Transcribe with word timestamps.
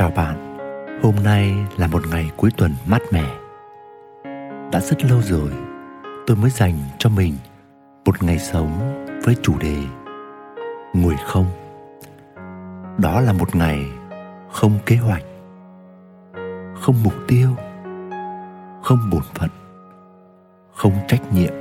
Chào 0.00 0.10
bạn, 0.10 0.58
hôm 1.02 1.14
nay 1.24 1.54
là 1.76 1.86
một 1.86 2.02
ngày 2.10 2.30
cuối 2.36 2.50
tuần 2.56 2.74
mát 2.86 3.02
mẻ. 3.12 3.24
Đã 4.72 4.80
rất 4.80 5.04
lâu 5.04 5.20
rồi 5.22 5.50
tôi 6.26 6.36
mới 6.36 6.50
dành 6.50 6.74
cho 6.98 7.10
mình 7.10 7.34
một 8.04 8.22
ngày 8.22 8.38
sống 8.38 9.04
với 9.24 9.36
chủ 9.42 9.58
đề 9.58 9.76
Ngồi 10.94 11.14
không. 11.26 11.46
Đó 12.98 13.20
là 13.20 13.32
một 13.32 13.56
ngày 13.56 13.86
không 14.52 14.72
kế 14.86 14.96
hoạch, 14.96 15.22
không 16.80 17.02
mục 17.04 17.14
tiêu, 17.28 17.48
không 18.82 19.10
bổn 19.12 19.22
phận, 19.34 19.50
không 20.74 20.92
trách 21.08 21.32
nhiệm, 21.32 21.54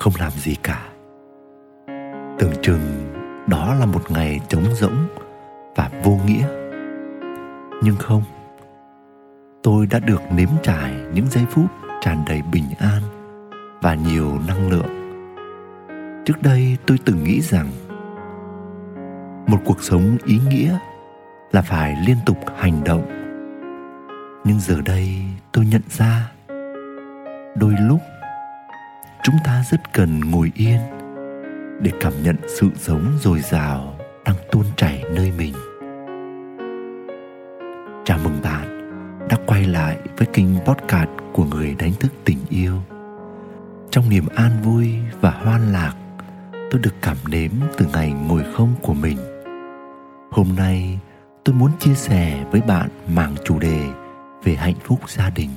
không 0.00 0.12
làm 0.18 0.30
gì 0.30 0.56
cả. 0.62 0.82
Tưởng 2.38 2.52
chừng 2.62 2.80
đó 3.46 3.74
là 3.74 3.86
một 3.86 4.10
ngày 4.10 4.40
trống 4.48 4.64
rỗng 4.74 5.06
và 5.76 5.90
vô 6.04 6.18
nghĩa 6.26 6.63
nhưng 7.82 7.96
không, 7.96 8.22
tôi 9.62 9.86
đã 9.86 9.98
được 9.98 10.22
nếm 10.36 10.48
trải 10.62 10.94
những 11.14 11.26
giây 11.30 11.44
phút 11.50 11.66
tràn 12.00 12.24
đầy 12.28 12.42
bình 12.52 12.64
an 12.78 13.02
và 13.82 13.94
nhiều 13.94 14.38
năng 14.48 14.70
lượng. 14.70 15.04
Trước 16.24 16.42
đây 16.42 16.76
tôi 16.86 16.98
từng 17.04 17.24
nghĩ 17.24 17.40
rằng 17.40 17.66
một 19.46 19.58
cuộc 19.64 19.82
sống 19.82 20.16
ý 20.24 20.38
nghĩa 20.48 20.78
là 21.52 21.62
phải 21.62 21.96
liên 22.06 22.16
tục 22.26 22.38
hành 22.56 22.84
động. 22.84 23.06
Nhưng 24.44 24.60
giờ 24.60 24.76
đây 24.84 25.08
tôi 25.52 25.66
nhận 25.66 25.82
ra 25.90 26.32
đôi 27.56 27.74
lúc 27.80 28.00
chúng 29.22 29.36
ta 29.44 29.62
rất 29.70 29.92
cần 29.92 30.20
ngồi 30.20 30.52
yên 30.54 30.78
để 31.80 31.90
cảm 32.00 32.12
nhận 32.22 32.36
sự 32.48 32.68
sống 32.76 33.18
dồi 33.20 33.40
dào 33.40 33.98
đang 34.24 34.36
tuôn 34.52 34.64
chảy 34.76 35.04
nơi 35.10 35.32
mình. 35.38 35.54
Đã 39.34 39.40
quay 39.46 39.64
lại 39.64 39.98
với 40.16 40.26
kênh 40.32 40.58
podcast 40.66 41.10
của 41.32 41.44
người 41.44 41.74
đánh 41.78 41.92
thức 42.00 42.12
tình 42.24 42.38
yêu. 42.48 42.72
Trong 43.90 44.08
niềm 44.08 44.26
an 44.34 44.50
vui 44.62 44.94
và 45.20 45.30
hoan 45.30 45.72
lạc, 45.72 45.94
tôi 46.52 46.80
được 46.80 46.94
cảm 47.02 47.16
nếm 47.28 47.50
từ 47.78 47.86
ngày 47.92 48.12
ngồi 48.28 48.42
không 48.52 48.74
của 48.82 48.94
mình. 48.94 49.16
Hôm 50.30 50.46
nay, 50.56 50.98
tôi 51.44 51.54
muốn 51.54 51.70
chia 51.78 51.94
sẻ 51.94 52.44
với 52.50 52.60
bạn 52.60 52.88
mảng 53.08 53.34
chủ 53.44 53.58
đề 53.58 53.80
về 54.44 54.54
hạnh 54.54 54.74
phúc 54.84 55.10
gia 55.10 55.30
đình, 55.30 55.50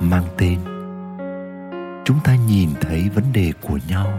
mang 0.00 0.24
tên 0.38 0.58
chúng 2.04 2.18
ta 2.24 2.36
nhìn 2.48 2.70
thấy 2.80 3.08
vấn 3.14 3.24
đề 3.32 3.52
của 3.60 3.78
nhau 3.88 4.18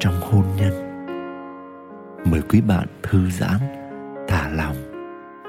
trong 0.00 0.20
hôn 0.20 0.44
nhân. 0.56 0.72
Mời 2.24 2.42
quý 2.42 2.60
bạn 2.60 2.86
thư 3.02 3.30
giãn, 3.30 3.58
thả 4.28 4.48
lòng 4.48 4.76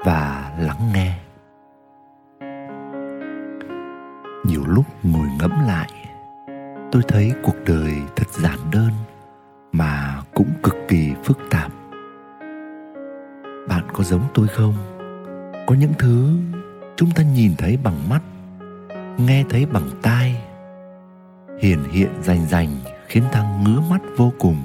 và 0.04 0.52
lắng 0.58 0.90
nghe. 0.94 1.21
Nhiều 4.44 4.62
lúc 4.66 4.84
ngồi 5.02 5.26
ngẫm 5.38 5.50
lại. 5.66 5.90
Tôi 6.92 7.02
thấy 7.08 7.32
cuộc 7.42 7.56
đời 7.66 7.94
thật 8.16 8.28
giản 8.30 8.58
đơn 8.72 8.90
mà 9.72 10.22
cũng 10.34 10.48
cực 10.62 10.74
kỳ 10.88 11.12
phức 11.24 11.38
tạp. 11.50 11.72
Bạn 13.68 13.84
có 13.92 14.04
giống 14.04 14.22
tôi 14.34 14.48
không? 14.48 14.74
Có 15.66 15.74
những 15.74 15.92
thứ 15.98 16.28
chúng 16.96 17.10
ta 17.10 17.22
nhìn 17.22 17.52
thấy 17.58 17.78
bằng 17.84 18.08
mắt, 18.08 18.22
nghe 19.18 19.44
thấy 19.50 19.66
bằng 19.66 19.90
tai, 20.02 20.36
hiển 21.60 21.78
hiện 21.90 22.10
rành 22.22 22.46
rành 22.46 22.68
khiến 23.08 23.22
ta 23.32 23.60
ngứa 23.64 23.80
mắt 23.90 24.00
vô 24.16 24.32
cùng. 24.38 24.56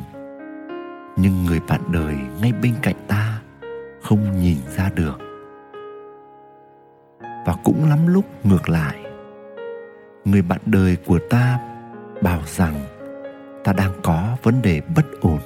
Nhưng 1.18 1.44
người 1.44 1.60
bạn 1.68 1.82
đời 1.92 2.16
ngay 2.42 2.52
bên 2.62 2.74
cạnh 2.82 2.96
ta 3.08 3.42
không 4.04 4.42
nhìn 4.42 4.58
ra 4.76 4.90
được. 4.96 5.18
Và 7.22 7.56
cũng 7.64 7.90
lắm 7.90 8.08
lúc 8.08 8.26
ngược 8.44 8.70
lại 8.70 9.07
người 10.32 10.42
bạn 10.42 10.60
đời 10.66 10.98
của 11.06 11.20
ta 11.30 11.60
bảo 12.22 12.42
rằng 12.46 12.74
ta 13.64 13.74
đang 13.74 13.92
có 14.04 14.38
vấn 14.44 14.62
đề 14.62 14.82
bất 14.96 15.06
ổn. 15.22 15.40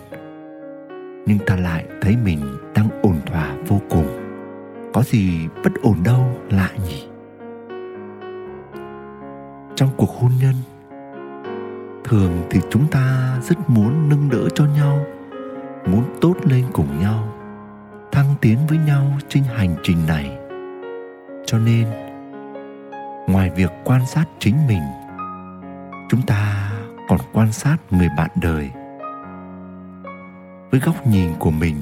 Nhưng 1.26 1.38
ta 1.46 1.56
lại 1.56 1.86
thấy 2.02 2.18
mình 2.24 2.40
đang 2.76 2.90
ổn 3.02 3.16
thỏa 3.26 3.56
vô 3.68 3.82
cùng. 3.90 4.08
Có 4.94 5.04
gì 5.04 5.48
bất 5.64 5.72
ổn 5.82 5.96
đâu, 6.04 6.26
lạ 6.50 6.70
nhỉ? 6.88 7.08
Trong 9.76 9.90
cuộc 9.98 10.10
hôn 10.10 10.32
nhân, 10.42 10.56
thường 12.04 12.32
thì 12.50 12.60
chúng 12.70 12.88
ta 12.88 13.38
rất 13.42 13.70
muốn 13.70 14.10
nâng 14.10 14.30
đỡ 14.30 14.50
cho 14.56 14.66
nhau, 14.66 15.06
muốn 15.86 16.04
tốt 16.22 16.36
lên 16.44 16.66
cùng 16.74 17.00
nhau, 17.02 17.34
thăng 18.12 18.36
tiến 18.42 18.58
với 18.70 18.78
nhau 18.78 19.18
trên 19.28 19.44
hành 19.44 19.76
trình 19.84 19.98
này. 20.08 20.38
Cho 21.46 21.58
nên 21.58 21.88
ngoài 23.28 23.50
việc 23.50 23.72
quan 23.84 24.06
sát 24.06 24.26
chính 24.40 24.68
mình, 24.68 24.84
chúng 26.10 26.22
ta 26.22 26.72
còn 27.10 27.20
quan 27.34 27.52
sát 27.52 27.78
người 27.92 28.10
bạn 28.18 28.30
đời. 28.42 28.72
Với 30.72 30.80
góc 30.86 31.08
nhìn 31.08 31.30
của 31.40 31.52
mình, 31.52 31.76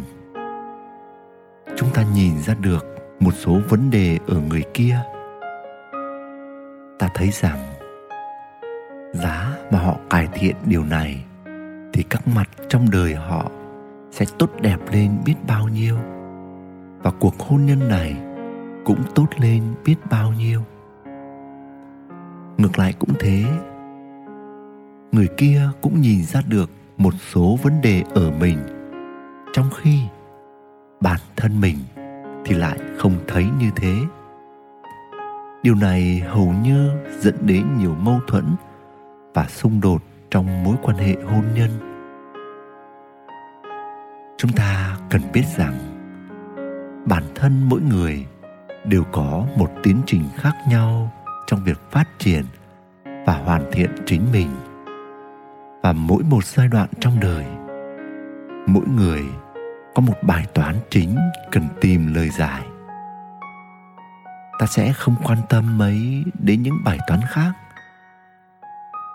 chúng 1.75 1.89
ta 1.94 2.03
nhìn 2.16 2.38
ra 2.38 2.53
được 2.61 2.85
một 3.19 3.31
số 3.31 3.59
vấn 3.69 3.91
đề 3.91 4.17
ở 4.27 4.41
người 4.50 4.63
kia. 4.73 5.00
Ta 7.00 7.09
thấy 7.13 7.29
rằng, 7.31 7.59
giá 9.13 9.57
mà 9.71 9.79
họ 9.79 9.95
cải 10.09 10.27
thiện 10.33 10.56
điều 10.66 10.83
này 10.83 11.25
thì 11.94 12.03
các 12.09 12.27
mặt 12.27 12.50
trong 12.69 12.89
đời 12.91 13.16
họ 13.16 13.51
sẽ 14.11 14.25
tốt 14.39 14.50
đẹp 14.61 14.77
lên 14.91 15.17
biết 15.25 15.35
bao 15.47 15.67
nhiêu 15.67 15.97
và 17.03 17.11
cuộc 17.19 17.39
hôn 17.39 17.66
nhân 17.66 17.88
này 17.88 18.17
cũng 18.85 19.03
tốt 19.16 19.27
lên 19.38 19.63
biết 19.85 19.95
bao 20.11 20.31
nhiêu 20.31 20.63
ngược 22.59 22.79
lại 22.79 22.93
cũng 22.99 23.13
thế. 23.19 23.43
Người 25.11 25.27
kia 25.37 25.61
cũng 25.81 26.01
nhìn 26.01 26.25
ra 26.25 26.41
được 26.47 26.69
một 26.97 27.13
số 27.31 27.57
vấn 27.63 27.81
đề 27.81 28.03
ở 28.13 28.31
mình. 28.39 28.57
Trong 29.53 29.69
khi 29.77 29.99
bản 31.01 31.19
thân 31.35 31.61
mình 31.61 31.77
thì 32.45 32.55
lại 32.55 32.79
không 32.97 33.13
thấy 33.27 33.45
như 33.59 33.69
thế. 33.75 33.93
Điều 35.63 35.75
này 35.75 36.19
hầu 36.27 36.53
như 36.63 36.89
dẫn 37.19 37.35
đến 37.41 37.65
nhiều 37.77 37.95
mâu 37.95 38.19
thuẫn 38.27 38.45
và 39.33 39.45
xung 39.45 39.81
đột 39.81 40.01
trong 40.31 40.63
mối 40.63 40.75
quan 40.81 40.97
hệ 40.97 41.15
hôn 41.25 41.43
nhân. 41.55 41.69
Chúng 44.37 44.51
ta 44.51 44.97
cần 45.09 45.21
biết 45.33 45.43
rằng 45.57 45.73
bản 47.05 47.23
thân 47.35 47.69
mỗi 47.69 47.81
người 47.81 48.25
đều 48.85 49.03
có 49.11 49.45
một 49.57 49.69
tiến 49.83 50.01
trình 50.05 50.23
khác 50.35 50.53
nhau 50.69 51.11
trong 51.49 51.63
việc 51.63 51.91
phát 51.91 52.19
triển 52.19 52.45
và 53.03 53.33
hoàn 53.33 53.71
thiện 53.71 53.89
chính 54.05 54.25
mình. 54.31 54.49
Và 55.83 55.93
mỗi 55.93 56.23
một 56.23 56.45
giai 56.45 56.67
đoạn 56.67 56.87
trong 56.99 57.19
đời, 57.19 57.45
mỗi 58.67 58.87
người 58.87 59.23
có 59.95 60.01
một 60.01 60.13
bài 60.21 60.45
toán 60.53 60.75
chính 60.89 61.17
cần 61.51 61.67
tìm 61.81 62.13
lời 62.13 62.29
giải. 62.29 62.61
Ta 64.59 64.65
sẽ 64.65 64.93
không 64.93 65.15
quan 65.23 65.38
tâm 65.49 65.77
mấy 65.77 66.23
đến 66.39 66.61
những 66.61 66.77
bài 66.85 66.97
toán 67.07 67.19
khác. 67.29 67.51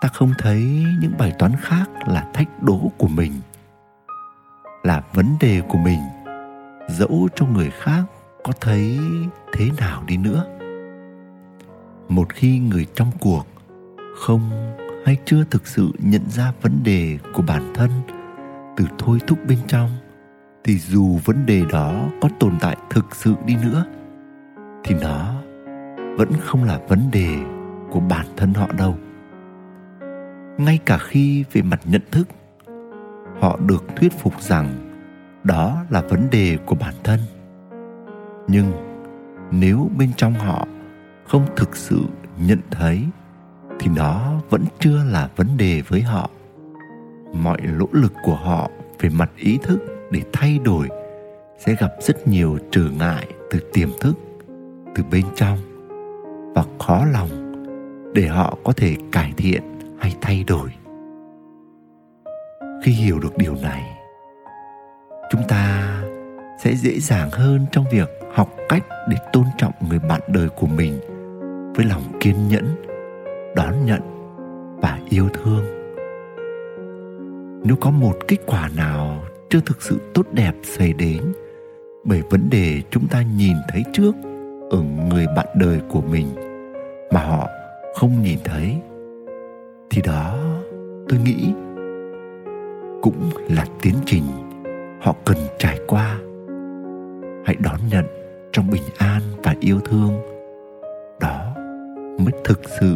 Ta 0.01 0.09
không 0.13 0.33
thấy 0.37 0.85
những 1.01 1.13
bài 1.17 1.33
toán 1.39 1.51
khác 1.61 1.89
là 2.07 2.27
thách 2.33 2.63
đố 2.63 2.91
của 2.97 3.07
mình, 3.07 3.33
là 4.83 5.01
vấn 5.13 5.35
đề 5.39 5.61
của 5.69 5.77
mình, 5.77 5.99
dẫu 6.89 7.29
cho 7.35 7.45
người 7.45 7.69
khác 7.69 8.03
có 8.43 8.53
thấy 8.61 8.99
thế 9.53 9.69
nào 9.79 10.03
đi 10.07 10.17
nữa 10.17 10.54
một 12.09 12.33
khi 12.33 12.59
người 12.59 12.85
trong 12.95 13.11
cuộc 13.19 13.47
không 14.17 14.75
hay 15.05 15.17
chưa 15.25 15.43
thực 15.51 15.67
sự 15.67 15.89
nhận 15.99 16.21
ra 16.29 16.53
vấn 16.61 16.83
đề 16.83 17.17
của 17.33 17.43
bản 17.47 17.73
thân 17.73 17.89
từ 18.77 18.85
thôi 18.97 19.19
thúc 19.27 19.39
bên 19.47 19.57
trong, 19.67 19.89
thì 20.63 20.77
dù 20.77 21.19
vấn 21.25 21.45
đề 21.45 21.63
đó 21.71 22.09
có 22.21 22.29
tồn 22.39 22.53
tại 22.61 22.77
thực 22.89 23.15
sự 23.15 23.33
đi 23.45 23.55
nữa, 23.63 23.85
thì 24.83 24.95
nó 25.01 25.35
vẫn 26.17 26.29
không 26.41 26.63
là 26.63 26.79
vấn 26.87 27.11
đề 27.11 27.37
của 27.91 27.99
bản 27.99 28.25
thân 28.37 28.53
họ 28.53 28.67
đâu. 28.77 28.95
Ngay 30.57 30.79
cả 30.85 30.97
khi 30.97 31.43
về 31.51 31.61
mặt 31.61 31.81
nhận 31.85 32.01
thức, 32.11 32.27
họ 33.39 33.59
được 33.67 33.85
thuyết 33.95 34.13
phục 34.19 34.41
rằng 34.41 34.67
đó 35.43 35.83
là 35.89 36.01
vấn 36.01 36.27
đề 36.31 36.57
của 36.65 36.75
bản 36.75 36.93
thân. 37.03 37.19
Nhưng 38.47 38.71
nếu 39.51 39.89
bên 39.97 40.09
trong 40.17 40.33
họ 40.33 40.67
không 41.27 41.45
thực 41.55 41.75
sự 41.75 41.99
nhận 42.39 42.59
thấy, 42.71 43.01
thì 43.79 43.87
nó 43.95 44.31
vẫn 44.49 44.63
chưa 44.79 45.03
là 45.03 45.29
vấn 45.35 45.47
đề 45.57 45.81
với 45.87 46.01
họ. 46.01 46.29
Mọi 47.33 47.57
nỗ 47.61 47.87
lực 47.91 48.13
của 48.23 48.35
họ 48.35 48.69
về 48.99 49.09
mặt 49.09 49.31
ý 49.37 49.57
thức 49.63 49.79
để 50.11 50.21
thay 50.33 50.59
đổi 50.59 50.89
sẽ 51.59 51.75
gặp 51.79 51.91
rất 51.99 52.27
nhiều 52.27 52.57
trở 52.71 52.83
ngại 52.99 53.27
từ 53.51 53.59
tiềm 53.73 53.89
thức, 54.01 54.13
từ 54.95 55.03
bên 55.11 55.25
trong. 55.35 55.57
Và 56.55 56.63
khó 56.79 57.05
lòng 57.05 57.29
để 58.13 58.27
họ 58.27 58.57
có 58.63 58.73
thể 58.73 58.95
cải 59.11 59.33
thiện 59.37 59.61
hay 59.99 60.15
thay 60.21 60.43
đổi. 60.47 60.69
Khi 62.83 62.91
hiểu 62.91 63.19
được 63.19 63.37
điều 63.37 63.55
này, 63.55 63.97
chúng 65.31 65.41
ta 65.47 65.93
sẽ 66.63 66.75
dễ 66.75 66.99
dàng 66.99 67.29
hơn 67.31 67.65
trong 67.71 67.85
việc 67.91 68.09
học 68.33 68.49
cách 68.69 68.83
để 69.09 69.17
tôn 69.33 69.45
trọng 69.57 69.73
người 69.89 69.99
bạn 69.99 70.21
đời 70.27 70.49
của 70.49 70.67
mình 70.67 70.99
với 71.75 71.85
lòng 71.85 72.01
kiên 72.19 72.47
nhẫn, 72.47 72.65
đón 73.55 73.85
nhận 73.85 74.01
và 74.81 74.99
yêu 75.09 75.29
thương. 75.33 75.63
Nếu 77.63 77.75
có 77.81 77.91
một 77.91 78.13
kết 78.27 78.37
quả 78.45 78.69
nào 78.77 79.23
chưa 79.49 79.59
thực 79.65 79.81
sự 79.81 79.97
tốt 80.13 80.25
đẹp 80.31 80.53
xảy 80.63 80.93
đến, 80.93 81.21
bởi 82.03 82.21
vấn 82.29 82.49
đề 82.49 82.81
chúng 82.91 83.07
ta 83.07 83.23
nhìn 83.37 83.55
thấy 83.69 83.83
trước 83.93 84.15
ở 84.69 84.81
người 85.09 85.25
bạn 85.35 85.47
đời 85.55 85.79
của 85.89 86.01
mình 86.01 86.27
mà 87.11 87.19
họ 87.19 87.47
không 87.95 88.23
nhìn 88.23 88.39
thấy, 88.43 88.75
thì 89.89 90.01
đó, 90.01 90.37
tôi 91.09 91.19
nghĩ, 91.19 91.53
cũng 93.01 93.29
là 93.49 93.65
tiến 93.81 93.95
trình 94.05 94.23
họ 95.01 95.15
cần 95.25 95.37
trải 95.59 95.79
qua. 95.87 96.17
Hãy 97.45 97.55
đón 97.59 97.79
nhận 97.91 98.05
trong 98.51 98.69
bình 98.71 98.83
an 98.97 99.21
và 99.43 99.55
yêu 99.59 99.79
thương 99.85 100.34
thực 102.43 102.61
sự 102.79 102.95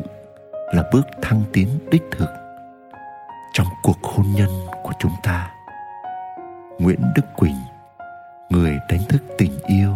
là 0.74 0.84
bước 0.94 1.08
thăng 1.22 1.42
tiến 1.54 1.68
đích 1.92 2.04
thực 2.12 2.30
trong 3.54 3.68
cuộc 3.84 4.04
hôn 4.04 4.26
nhân 4.36 4.50
của 4.84 4.92
chúng 5.00 5.12
ta. 5.24 5.52
Nguyễn 6.80 7.00
đức 7.16 7.22
quỳnh, 7.36 7.60
người 8.50 8.78
đánh 8.90 9.02
thức 9.10 9.24
tình 9.38 9.60
yêu. 9.68 9.96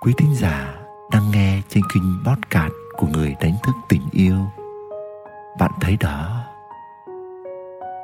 Quý 0.00 0.12
thính 0.18 0.34
giả 0.34 0.74
đang 1.12 1.30
nghe 1.30 1.60
trên 1.68 1.82
kênh 1.94 2.24
podcast 2.26 2.72
của 2.96 3.06
người 3.06 3.36
đánh 3.40 3.54
thức 3.62 3.74
tình 3.88 4.02
yêu. 4.12 4.36
Bạn 5.58 5.70
thấy 5.80 5.96
đó, 6.00 6.44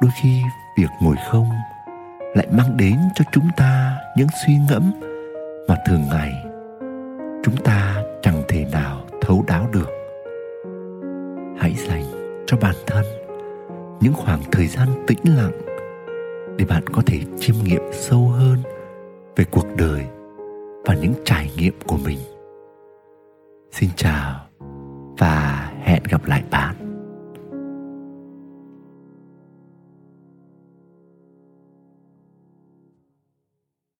đôi 0.00 0.10
khi 0.22 0.42
việc 0.78 0.90
ngồi 1.00 1.16
không 1.30 1.50
lại 2.34 2.46
mang 2.52 2.76
đến 2.76 2.98
cho 3.14 3.24
chúng 3.32 3.48
ta 3.56 3.96
những 4.16 4.28
suy 4.46 4.54
ngẫm 4.68 4.92
mà 5.68 5.76
thường 5.86 6.08
ngày 6.10 6.32
chúng 7.44 7.56
ta 7.64 8.02
chẳng 8.22 8.42
thể 8.48 8.66
nào 8.72 8.99
thấu 9.30 9.44
đáo 9.46 9.68
được 9.72 9.88
hãy 11.58 11.74
dành 11.74 12.04
cho 12.46 12.56
bản 12.56 12.74
thân 12.86 13.04
những 14.00 14.12
khoảng 14.12 14.40
thời 14.52 14.66
gian 14.66 14.88
tĩnh 15.06 15.18
lặng 15.24 15.52
để 16.58 16.64
bạn 16.64 16.86
có 16.86 17.02
thể 17.06 17.20
chiêm 17.38 17.54
nghiệm 17.64 17.82
sâu 17.92 18.28
hơn 18.28 18.58
về 19.36 19.44
cuộc 19.50 19.66
đời 19.76 20.04
và 20.84 20.94
những 20.94 21.14
trải 21.24 21.50
nghiệm 21.56 21.74
của 21.86 21.96
mình 22.04 22.18
xin 23.72 23.90
chào 23.96 24.40
và 25.18 25.70
hẹn 25.82 26.02
gặp 26.10 26.26
lại 26.26 26.42
bạn. 26.50 26.69